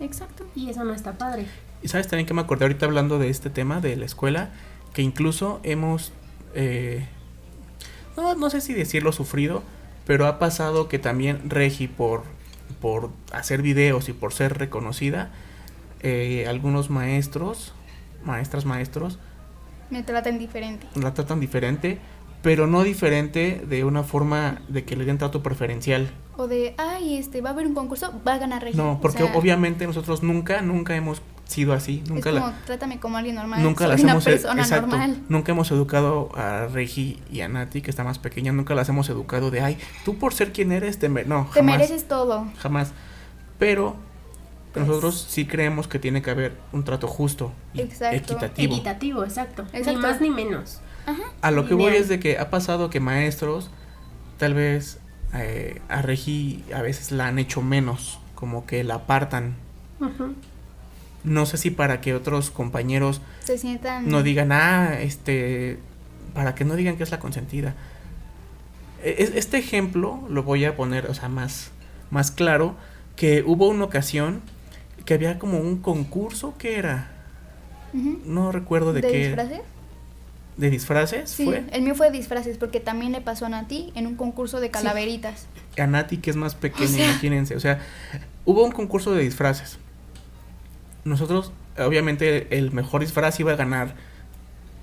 [0.00, 0.46] Exacto.
[0.54, 1.46] y eso no está padre.
[1.82, 4.50] Y sabes también que me acordé ahorita hablando de este tema de la escuela,
[4.92, 6.12] que incluso hemos,
[6.54, 7.06] eh,
[8.16, 9.62] no, no sé si decirlo sufrido,
[10.06, 12.22] pero ha pasado que también Regi por,
[12.80, 15.30] por hacer videos y por ser reconocida,
[16.00, 17.74] eh, algunos maestros,
[18.24, 19.18] maestras, maestros,
[19.90, 20.86] Me tratan diferente.
[20.94, 21.98] la tratan diferente,
[22.42, 26.08] pero no diferente de una forma de que le den trato preferencial.
[26.38, 28.76] O de, ay, este, va a haber un concurso, va a ganar Regi.
[28.76, 32.54] No, O porque sea, obviamente nosotros nunca, nunca hemos sido así, nunca es la...
[32.66, 33.62] trátame como alguien normal.
[33.62, 35.22] Nunca las hemos e- persona exacto, normal.
[35.28, 39.08] nunca hemos educado a Regi y a Nati que está más pequeña, nunca las hemos
[39.08, 41.24] educado de ay, tú por ser quien eres te me-".
[41.24, 42.46] no, Te jamás, mereces todo.
[42.58, 42.92] jamás.
[43.58, 43.96] Pero
[44.74, 48.16] Pues- nosotros sí creemos que tiene que haber un trato justo y Exacto.
[48.16, 48.74] equitativo.
[48.74, 49.62] Equitativo, exacto.
[49.72, 49.92] Exacto.
[49.92, 50.80] Ni más ni menos.
[51.06, 51.22] Ajá.
[51.40, 53.70] A lo que voy es de que ha pasado que maestros
[54.38, 54.98] tal vez
[55.44, 59.54] eh, a Regi a veces la han hecho menos, como que la apartan.
[61.24, 64.08] No sé si para que otros compañeros Se sientan...
[64.08, 65.78] no digan, ah, este,
[66.34, 67.74] para que no digan que es la consentida.
[69.02, 71.70] E- es- Este ejemplo lo voy a poner, o sea, más,
[72.10, 72.76] más claro,
[73.16, 74.40] que hubo una ocasión
[75.04, 77.10] que había como un concurso, que era?
[78.24, 79.26] No recuerdo de, ¿De qué.
[79.28, 79.60] disfraces?
[80.56, 81.28] ¿De disfraces?
[81.30, 81.64] Sí, ¿Fue?
[81.70, 84.70] el mío fue de disfraces porque también le pasó a Nati en un concurso de
[84.70, 85.46] calaveritas.
[85.78, 87.04] A Nati, que es más pequeña, O sea.
[87.10, 87.56] imagínense.
[87.56, 87.78] O sea,
[88.46, 89.78] hubo un concurso de disfraces.
[91.04, 93.94] Nosotros, obviamente, el mejor disfraz iba a ganar.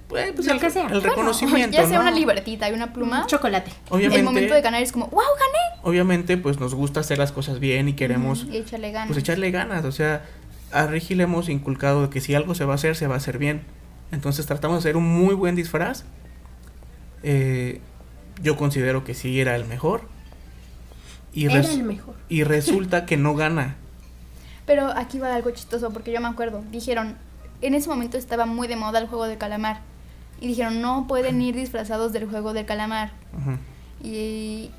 [0.08, 0.84] Pues, pues, el, que sea.
[0.84, 1.76] el Bueno, reconocimiento.
[1.76, 2.02] ya sea ¿no?
[2.02, 3.72] una libretita y una pluma, Chocolate.
[3.90, 5.82] Obviamente, el momento de ganar es como, wow, gané.
[5.82, 9.08] obviamente, pues nos gusta hacer las cosas bien y queremos y echarle ganas.
[9.08, 9.86] pues echarle ganas.
[9.86, 10.24] O sea,
[10.72, 13.18] a Regi le hemos inculcado que si algo se va a hacer, se va a
[13.18, 13.64] hacer bien.
[14.14, 16.06] Entonces tratamos de hacer un muy buen disfraz.
[17.24, 17.82] Eh,
[18.44, 20.02] yo considero que sí era el mejor.
[21.34, 22.16] Y, Era el mejor.
[22.30, 23.76] y resulta que no gana.
[24.68, 27.18] Pero aquí va algo chistoso porque yo me acuerdo, dijeron,
[27.62, 29.82] en ese momento estaba muy de moda el juego del calamar.
[30.40, 33.12] Y dijeron, no pueden ir disfrazados del juego del calamar.
[34.04, 34.70] Y,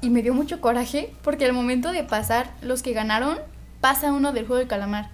[0.00, 3.38] y me dio mucho coraje porque al momento de pasar los que ganaron,
[3.80, 5.10] pasa uno del juego del calamar.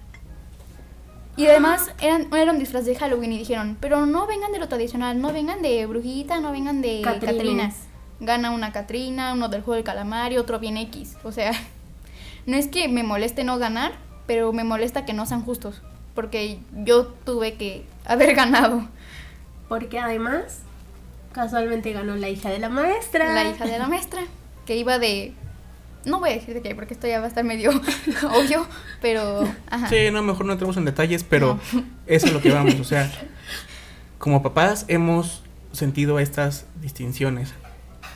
[1.35, 4.67] Y además eran, era un disfraz de Halloween y dijeron, pero no vengan de lo
[4.67, 7.35] tradicional, no vengan de brujita, no vengan de Catrinas.
[7.35, 7.75] Catrinas.
[8.19, 11.17] Gana una Catrina, uno del juego del calamar y otro bien X.
[11.23, 11.51] O sea,
[12.45, 13.93] no es que me moleste no ganar,
[14.27, 15.81] pero me molesta que no sean justos.
[16.13, 18.87] Porque yo tuve que haber ganado.
[19.67, 20.59] Porque además,
[21.31, 23.33] casualmente ganó la hija de la maestra.
[23.33, 24.21] la hija de la maestra,
[24.65, 25.33] que iba de...
[26.05, 27.71] No voy a decir de qué, porque esto ya va a estar medio
[28.33, 28.65] obvio,
[29.01, 29.47] pero...
[29.69, 29.87] Ajá.
[29.89, 31.83] Sí, no, mejor no entremos en detalles, pero No.
[32.07, 32.75] eso es lo que vamos.
[32.79, 33.09] O sea,
[34.17, 37.53] como papás hemos sentido estas distinciones.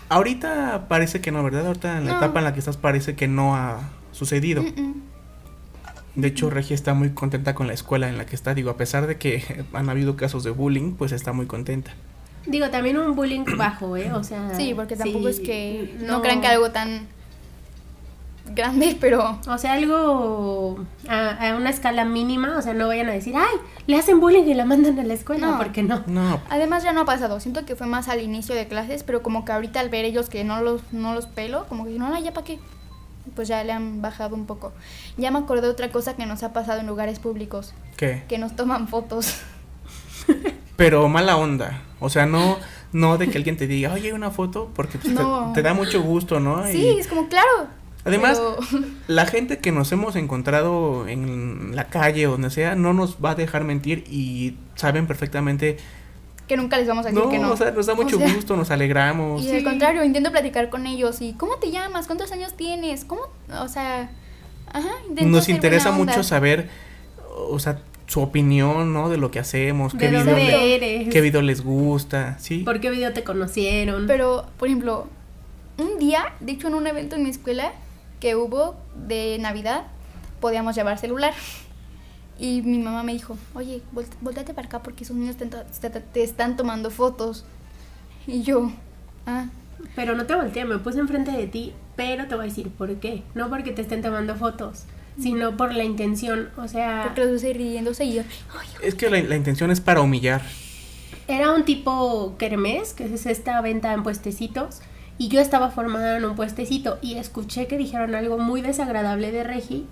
[0.10, 1.68] Ahorita parece que no, ¿verdad?
[1.68, 2.18] Ahorita en la No.
[2.18, 4.64] etapa en la que estás parece que no ha sucedido.
[4.64, 5.04] Mm, mm.
[6.16, 8.54] De hecho, Regia está muy contenta con la escuela en la que está.
[8.54, 11.92] Digo, a pesar de que han habido casos de bullying, pues está muy contenta.
[12.46, 14.12] Digo, también un bullying bajo, ¿eh?
[14.14, 14.56] O sea.
[14.56, 17.08] Sí, porque tampoco sí, es que no, crean que algo tan
[18.54, 19.40] grande, pero...
[19.48, 23.56] O sea, algo a, a una escala mínima, o sea, no vayan a decir, ay,
[23.88, 25.58] le hacen bullying y la mandan a la escuela, No.
[25.58, 26.04] porque no.
[26.08, 29.22] No, Además ya no ha pasado, siento que fue más al inicio de clases, pero
[29.24, 32.18] como que ahorita al ver ellos que no los, no los pelo, como que no,
[32.20, 32.60] ya para qué,
[33.36, 34.72] pues ya le han bajado un poco.
[35.18, 38.24] Ya me acordé de otra cosa que nos ha pasado en lugares públicos, ¿qué?
[38.28, 39.36] que nos toman fotos.
[40.76, 41.82] Pero mala onda.
[42.00, 42.58] O sea, no,
[42.94, 45.16] no de que alguien te diga, oye, una foto, porque pues,
[45.54, 46.64] te- da mucho gusto, ¿no?
[46.68, 47.68] Sí, Y es como, claro.
[48.08, 48.42] Además,
[48.72, 53.18] pero- la gente que nos hemos encontrado en la calle o donde sea, no nos
[53.24, 55.78] va a dejar mentir y saben perfectamente.
[56.48, 57.52] que nunca les vamos a decir No, que no.
[57.52, 59.44] o sea, nos da mucho O sea, gusto, nos alegramos.
[59.44, 62.08] Y al contrario, intento platicar con ellos y ¿cómo te llamas?
[62.08, 63.04] ¿Cuántos años tienes?
[63.06, 63.22] ¿Cómo?
[63.62, 64.10] O sea,
[64.72, 64.90] ajá,
[65.26, 66.70] Nos interesa mucho saber,
[67.50, 69.10] o sea, su opinión, ¿no?
[69.10, 70.36] De lo que hacemos, qué ¿De video,
[70.80, 72.60] le- qué video les gusta, ¿sí?
[72.60, 74.06] ¿Por qué video te conocieron?
[74.08, 75.08] Pero, por ejemplo,
[75.78, 77.74] un día, de hecho en un evento en mi escuela
[78.20, 78.76] que hubo
[79.08, 79.84] de Navidad,
[80.40, 81.34] podíamos llevar celular.
[82.40, 85.90] Y mi mamá me dijo, oye, volte- volteate para acá porque esos niños te, te-
[86.02, 87.46] te están tomando fotos.
[88.28, 88.72] Y yo,
[89.26, 89.46] ah,
[89.96, 92.94] Pero no te volteé, me puse enfrente de ti, pero te voy a decir por
[92.98, 93.24] qué.
[93.36, 94.84] No porque te estén tomando fotos,
[95.20, 96.50] sino por la intención.
[96.58, 98.22] O sea, porque los ves riéndose y yo,
[98.60, 100.42] ay, Es que la, la intención es para humillar.
[101.28, 104.82] era un tipo kermés, que es esta venta en puestecitos.
[105.18, 109.44] Y yo estaba formada en un puestecito y escuché que dijeron algo muy desagradable de
[109.44, 109.86] Regi.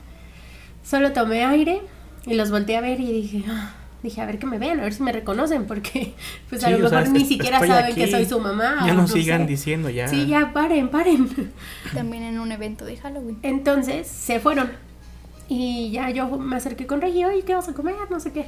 [0.83, 1.81] Solo tomé aire
[2.25, 4.83] y los volteé a ver y dije, "Ah", dije, a ver que me vean, a
[4.83, 6.13] ver si me reconocen, porque
[6.49, 7.95] pues a Sí, lo o sea, mejor ni es- siquiera saben aquí.
[7.95, 8.83] que soy su mamá.
[8.85, 9.47] Ya o no no sigan sé.
[9.47, 10.07] diciendo, ya.
[10.07, 11.27] Sí, ya, paren, paren.
[11.93, 13.39] también en un evento de Halloween.
[13.41, 14.69] Entonces se fueron.
[15.47, 17.95] Y ya yo me acerqué con Regi, oye, ¿qué vas a comer?
[18.11, 18.45] No sé qué.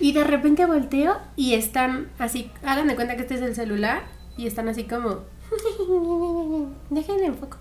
[0.00, 4.02] Y de repente volteo y están así, hagan de cuenta que este es el celular
[4.38, 5.20] y están así como,
[6.90, 7.58] déjenle un poco.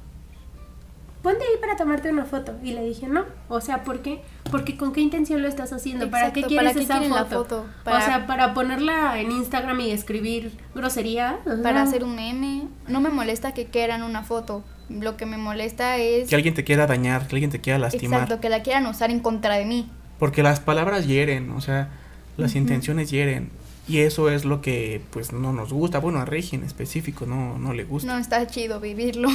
[1.21, 2.53] Ponte ahí para tomarte una foto.
[2.63, 3.25] Y le dije, no.
[3.47, 4.21] O sea, ¿por qué?
[4.49, 6.09] Porque con qué intención lo estás haciendo.
[6.09, 7.43] ¿Para qué Exacto, quieres ¿para qué esa foto?
[7.43, 7.59] foto?
[7.81, 11.37] O Para- sea, para ponerla en Instagram y escribir grosería.
[11.61, 14.63] Para hacer un meme, no me molesta que quieran una foto.
[14.89, 18.21] Lo que me molesta es Que alguien te quiera dañar, que alguien te quiera lastimar.
[18.23, 19.89] exacto que la quieran usar en contra de mí.
[20.17, 21.89] Porque las palabras hieren, o sea,
[22.37, 23.51] las intenciones hieren.
[23.87, 25.99] Y eso es lo que pues no nos gusta.
[25.99, 28.11] Bueno, a Regi en específico no, no le gusta.
[28.13, 29.29] No está chido vivirlo.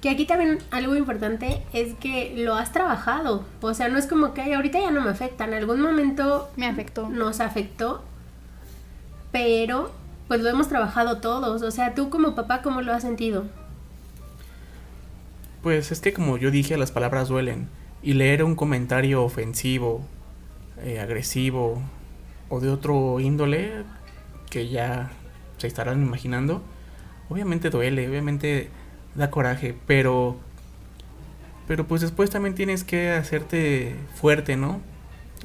[0.00, 3.44] Que aquí también algo importante es que lo has trabajado.
[3.60, 5.44] O sea, no es como que "Ay, ahorita ya no me afecta.
[5.44, 7.08] En algún momento Me afectó.
[7.10, 8.02] nos afectó.
[9.30, 9.92] Pero
[10.26, 11.60] pues lo hemos trabajado todos.
[11.62, 13.44] O sea, tú como papá, ¿cómo lo has sentido?
[15.62, 17.68] Pues es que como yo dije, las palabras duelen.
[18.02, 20.00] Y leer un comentario ofensivo
[20.82, 21.82] eh, agresivo
[22.50, 23.84] o de otro índole
[24.50, 25.10] que ya
[25.56, 26.62] se estarán imaginando,
[27.28, 28.68] obviamente duele, obviamente
[29.14, 30.36] da coraje, pero
[31.66, 34.80] pero pues después también tienes que hacerte fuerte, ¿no?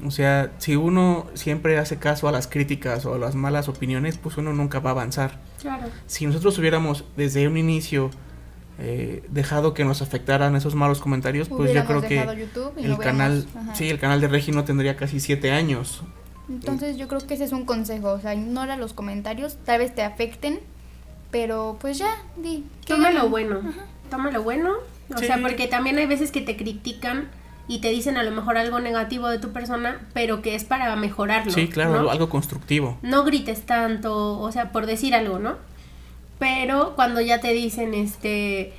[0.04, 4.18] O sea, si uno siempre hace caso a las críticas o a las malas opiniones,
[4.18, 5.38] pues uno nunca va a avanzar.
[5.60, 5.86] Claro.
[6.06, 8.10] Si nosotros hubiéramos desde un inicio
[8.78, 12.20] eh, dejado que nos afectaran esos malos comentarios, pues yo creo que
[12.76, 16.02] el canal, sí, el canal de Regi no tendría casi siete años.
[16.48, 19.94] Entonces yo creo que ese es un consejo, o sea, ignora los comentarios, tal vez
[19.94, 20.60] te afecten,
[21.30, 22.64] pero pues ya, di.
[22.86, 23.60] Toma lo bueno,
[24.10, 24.74] toma lo bueno,
[25.14, 27.28] o sea, porque también hay veces que te critican
[27.68, 30.94] y te dicen a lo mejor algo negativo de tu persona, pero que es para
[30.94, 31.50] mejorarlo.
[31.52, 32.98] Sí, claro, algo constructivo.
[33.02, 35.56] No grites tanto, o sea, por decir algo, ¿no?
[36.38, 38.72] Pero cuando ya te dicen, este...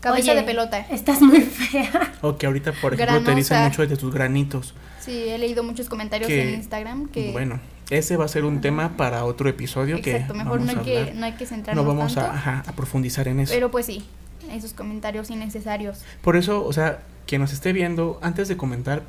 [0.00, 0.78] Cabeza de pelota.
[0.90, 2.12] Estás muy fea.
[2.22, 4.74] O que ahorita, por ejemplo, te dicen mucho de tus granitos.
[5.00, 7.32] Sí, he leído muchos comentarios en Instagram que...
[7.32, 7.60] Bueno,
[7.90, 11.26] ese va a ser un tema para otro episodio Exacto, mejor no hay, que, no
[11.26, 13.52] hay que centrarnos No vamos a, a profundizar en eso.
[13.52, 14.04] Pero pues sí,
[14.50, 16.02] esos comentarios innecesarios.
[16.22, 19.02] Por eso, o sea, quien nos esté viendo, antes de comentar,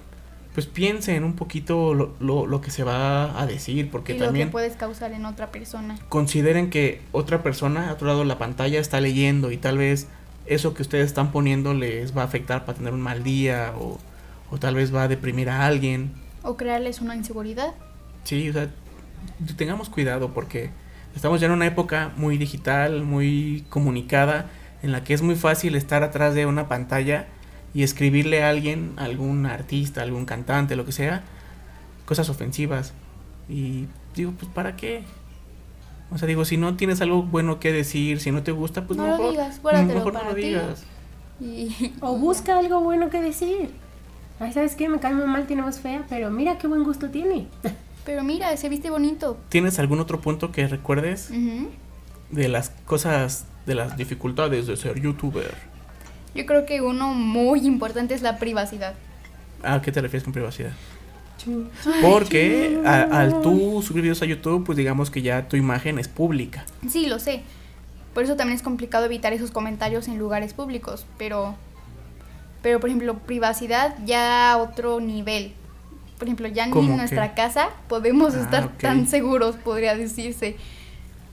[0.53, 4.47] pues piensen un poquito lo, lo, lo, que se va a decir, porque y también...
[4.47, 5.97] Lo que puedes causar en otra persona.
[6.09, 10.07] Consideren que otra persona a otro lado de la pantalla está leyendo y tal vez
[10.45, 13.99] eso que ustedes están poniendo les va a afectar para tener un mal día o,
[14.49, 16.13] o tal vez va a deprimir a alguien.
[16.43, 17.73] O crearles una inseguridad.
[18.23, 18.69] Sí, o sea,
[19.55, 20.69] tengamos cuidado porque
[21.15, 24.49] estamos ya en una época muy digital, muy comunicada,
[24.83, 27.27] en la que es muy fácil estar atrás de una pantalla
[27.73, 31.23] y escribirle a alguien, algún artista, algún cantante, lo que sea,
[32.05, 32.93] cosas ofensivas.
[33.47, 35.03] Y digo, pues ¿para qué?
[36.11, 38.97] O sea, digo, si no tienes algo bueno que decir, si no te gusta, pues
[38.97, 40.83] no mejor, lo digas, mejor no lo digas.
[41.39, 41.93] Y...
[42.01, 43.71] O busca algo bueno que decir.
[44.39, 44.89] Ay, ¿sabes qué?
[44.89, 47.47] Me cae muy mal, tiene voz fea, pero mira qué buen gusto tiene.
[48.03, 49.37] Pero mira, se viste bonito.
[49.49, 51.29] ¿Tienes algún otro punto que recuerdes
[52.31, 55.53] de las cosas, de las dificultades de ser youtuber?
[56.33, 58.95] Yo creo que uno muy importante es la privacidad.
[59.61, 60.71] ¿A qué te refieres con privacidad?
[62.01, 66.65] Porque al tú subir videos a YouTube, pues digamos que ya tu imagen es pública.
[66.89, 67.43] Sí, lo sé.
[68.13, 71.05] Por eso también es complicado evitar esos comentarios en lugares públicos.
[71.17, 71.55] Pero,
[72.61, 75.53] pero por ejemplo, privacidad ya a otro nivel.
[76.17, 80.55] Por ejemplo, ya ni en nuestra casa podemos ah, estar tan seguros, podría decirse.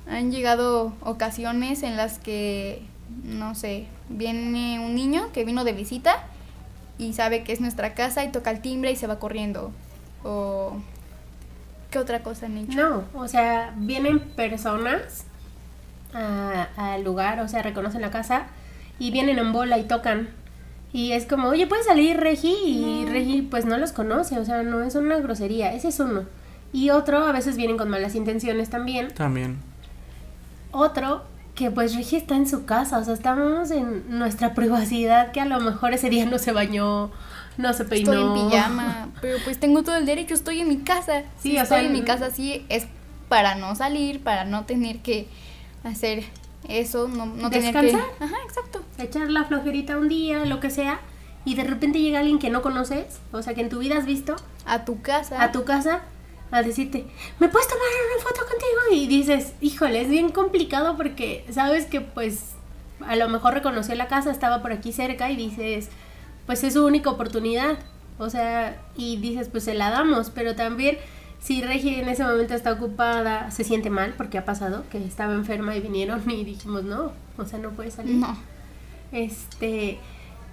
[0.08, 2.82] Han llegado ocasiones en las que,
[3.22, 6.24] no sé, viene un niño que vino de visita
[6.96, 9.72] y sabe que es nuestra casa y toca el timbre y se va corriendo.
[10.24, 10.76] O
[11.90, 12.76] ¿qué otra cosa han hecho?
[12.78, 15.24] No, o sea, vienen personas
[16.12, 18.46] al lugar, o sea, reconocen la casa
[18.98, 20.28] y vienen en bola y tocan.
[20.92, 22.54] Y es como, oye, ¿puedes salir Regi?
[22.64, 26.24] Y Regi pues no los conoce, o sea, no es una grosería, ese es uno.
[26.72, 29.12] Y otro, a veces vienen con malas intenciones también.
[29.14, 29.58] También.
[30.70, 35.40] Otro que pues Regi está en su casa, o sea, estamos en nuestra privacidad, que
[35.40, 37.10] a lo mejor ese día no se bañó,
[37.58, 38.12] no se peinó.
[38.12, 41.24] Estoy en pijama, pero pues tengo todo el derecho, estoy en mi casa.
[41.42, 42.86] Sí, si estoy en mi casa, sí, es
[43.28, 45.28] para no salir, para no tener que
[45.84, 46.24] hacer
[46.68, 47.94] eso, no, no tener que...
[47.94, 48.82] Ajá, exacto.
[48.96, 51.00] Echar la flojerita un día, lo que sea,
[51.44, 54.06] y de repente llega alguien que no conoces, o sea, que en tu vida has
[54.06, 54.36] visto.
[54.64, 55.42] A tu casa.
[55.42, 56.02] A tu casa,
[56.50, 57.06] a decirte,
[57.38, 59.02] ¿me puedes tomar una foto contigo?
[59.02, 62.54] Y dices, híjole, es bien complicado porque sabes que pues
[63.06, 65.88] a lo mejor reconoció la casa, estaba por aquí cerca y dices,
[66.48, 67.76] pues es su única oportunidad.
[68.18, 70.96] O sea, y dices, pues se la damos, pero también
[71.40, 75.34] si Regi en ese momento está ocupada, se siente mal porque ha pasado que estaba
[75.34, 78.16] enferma y vinieron y dijimos, no, o sea, no puede salir.
[78.16, 78.34] No.
[79.12, 79.98] Este,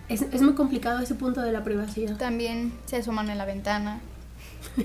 [0.10, 2.18] es, es muy complicado ese punto de la privacidad.
[2.18, 4.02] También se asoman en la ventana.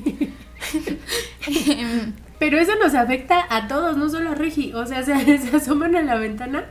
[2.39, 4.73] Pero eso nos afecta a todos, no solo a Regi.
[4.75, 6.67] O sea, se, se asoman a la ventana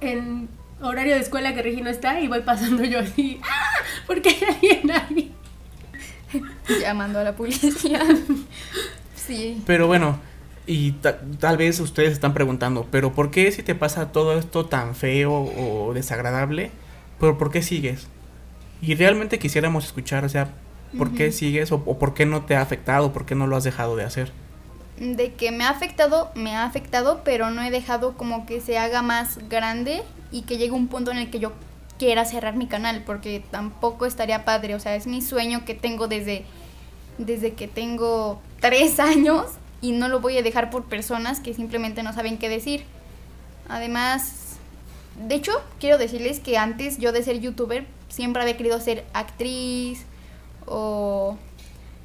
[0.00, 0.48] en
[0.80, 3.40] horario de escuela que Regi no está y voy pasando yo así.
[3.42, 3.84] ¡Ah!
[4.06, 5.32] ¿Por qué hay alguien ahí?
[6.80, 8.00] Llamando a la policía.
[9.14, 9.62] sí.
[9.66, 10.18] Pero bueno,
[10.66, 14.94] y tal vez ustedes están preguntando, ¿pero por qué si te pasa todo esto tan
[14.94, 16.70] feo o desagradable?
[17.20, 18.08] ¿Pero por qué sigues?
[18.82, 20.52] Y realmente quisiéramos escuchar, o sea,
[20.96, 23.12] ¿Por qué sigues o, por qué no te ha afectado?
[23.12, 24.32] ¿Por qué no lo has dejado de hacer?
[24.98, 28.78] De que me ha afectado, me ha afectado, pero no he dejado como que se
[28.78, 31.52] haga más grande y que llegue un punto en el que yo
[31.98, 34.74] quiera cerrar mi canal, porque tampoco estaría padre.
[34.74, 36.44] O sea, es mi sueño que tengo desde,
[37.18, 39.46] desde que tengo tres años
[39.80, 42.84] y no lo voy a dejar por personas que simplemente no saben qué decir.
[43.68, 44.56] Además,
[45.28, 50.06] de hecho, quiero decirles que antes yo de ser youtuber siempre había querido ser actriz,
[50.66, 51.36] o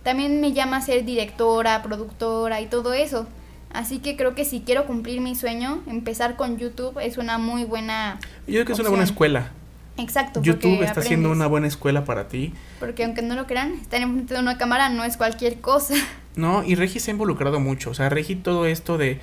[0.03, 3.27] también me llama ser directora, productora y todo eso.
[3.73, 7.63] Así que creo que si quiero cumplir mi sueño, empezar con YouTube es una muy
[7.63, 8.19] buena.
[8.47, 9.13] Yo creo que es una buena opción.
[9.15, 9.51] escuela.
[9.97, 10.41] Exacto.
[10.41, 11.35] YouTube está siendo aprendes.
[11.37, 12.53] una buena escuela para ti.
[12.79, 15.93] Porque aunque no lo crean, estar enfrente de una cámara no es cualquier cosa.
[16.33, 17.89] No, y Regi se ha involucrado mucho.
[17.89, 19.19] O sea, Regi todo esto de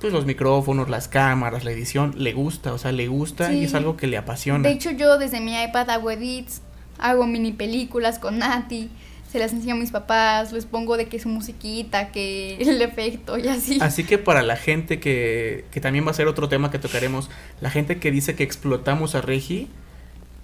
[0.00, 3.64] pues los micrófonos, las cámaras, la edición, le gusta, o sea, le gusta y Sí.
[3.64, 4.68] es algo que le apasiona.
[4.68, 6.62] De hecho, yo desde mi iPad hago edits,
[7.00, 8.90] hago mini películas con Nati,
[9.32, 13.38] se las enseño a mis papás, les pongo de que su musiquita, que el efecto
[13.38, 13.78] y así.
[13.80, 17.30] Así que para la gente que, que también va a ser otro tema que tocaremos,
[17.62, 19.68] la gente que dice que explotamos a Regi,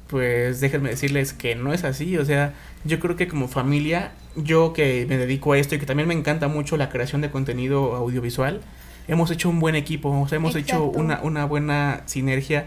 [0.07, 2.17] pues déjenme decirles que no es así.
[2.17, 5.85] O sea, yo creo que como familia, yo que me dedico a esto y que
[5.85, 8.63] también me encanta mucho la creación de contenido audiovisual,
[9.07, 12.65] hemos hecho un buen equipo, o sea, hemos hecho una, una buena sinergia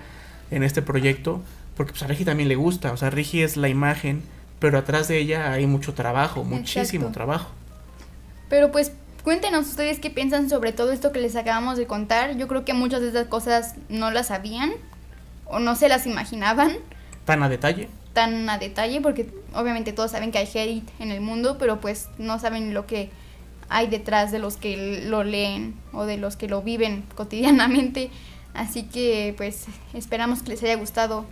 [0.52, 1.42] en este proyecto,
[1.76, 4.22] porque pues a Regi también le gusta, o sea, Regi es la imagen,
[4.62, 7.12] pero atrás de ella hay mucho trabajo, muchísimo Exacto.
[7.12, 7.50] trabajo.
[8.48, 8.94] Pero pues
[9.24, 12.38] cuéntenos ustedes qué piensan sobre todo esto que les acabamos de contar.
[12.38, 14.72] Yo creo que muchas de estas cosas no las sabían
[15.46, 16.72] o no se las imaginaban
[17.26, 17.90] Tan a detalle.
[18.14, 22.08] tan a detalle porque obviamente todos saben que hay hate en el mundo, pero pues
[22.18, 23.10] no saben lo que
[23.70, 28.12] hay detrás de los que lo leen o de los que lo viven cotidianamente.
[28.54, 31.26] Así que pues esperamos que les haya gustado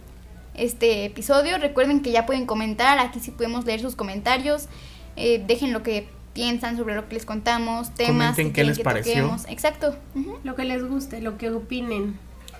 [0.53, 1.57] este episodio.
[1.57, 4.67] Recuerden que ya pueden comentar, aquí sí podemos leer sus comentarios.
[5.15, 8.83] Eh, dejen lo que piensan sobre lo que les contamos, temas Comenten qué les que
[8.83, 9.13] pareció.
[9.13, 9.45] toquemos.
[9.49, 9.95] Exacto.
[10.15, 10.37] Ujú.
[10.43, 12.17] Lo que les guste, lo que opinen.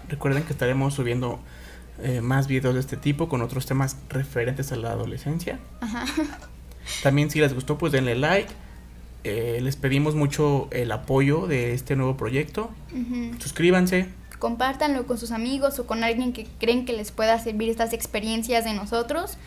[0.09, 1.39] Recuerden que estaremos subiendo
[2.01, 5.59] eh, más videos de este tipo con otros temas referentes a la adolescencia.
[5.81, 6.05] Ajá.
[7.03, 8.49] También si les gustó, pues denle like.
[9.25, 12.71] Eh, les pedimos mucho el apoyo de este nuevo proyecto.
[12.91, 13.39] Ujú.
[13.39, 14.07] Suscríbanse.
[14.39, 18.63] Compártanlo con sus amigos o con alguien que creen que les pueda servir estas experiencias
[18.63, 19.37] de nosotros.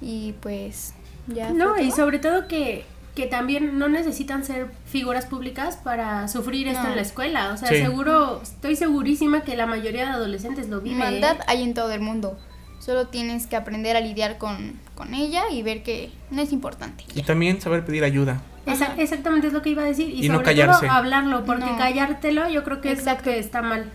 [0.00, 0.94] Y pues
[1.26, 1.50] ya.
[1.50, 2.84] No, y sobre todo que,
[3.14, 7.52] que también no necesitan ser figuras públicas para sufrir esto en la escuela.
[7.52, 7.76] O sea, Sí.
[7.76, 10.98] seguro, estoy segurísima que la mayoría de adolescentes lo viven.
[10.98, 12.38] Maldad hay en todo el mundo.
[12.80, 17.04] Solo tienes que aprender a lidiar con, con ella y ver que no es importante.
[17.14, 18.42] Y también saber pedir ayuda.
[18.66, 20.08] Esa- exactamente es lo que iba a decir.
[20.10, 20.86] Y, Y no sobre callarse.
[20.86, 21.76] todo hablarlo, porque No.
[21.78, 23.24] callártelo yo creo que es lo Exacto.
[23.30, 23.90] que está mal.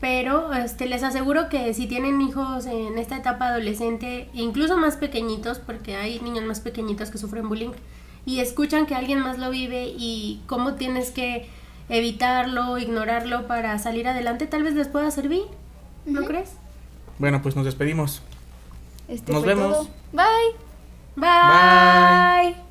[0.00, 5.58] Pero este, les aseguro que si tienen hijos en esta etapa adolescente, incluso más pequeñitos,
[5.58, 7.70] porque hay niños más pequeñitos que sufren bullying,
[8.24, 11.48] y escuchan que alguien más lo vive y cómo tienes que
[11.88, 15.42] evitarlo, ignorarlo para salir adelante, tal vez les pueda servir,
[16.06, 16.52] ¿no crees?
[17.18, 18.22] Bueno, pues nos despedimos.
[19.08, 19.72] Este Nos vemos.
[19.76, 19.88] todo.
[20.12, 20.56] Bye.
[21.16, 22.65] Bye.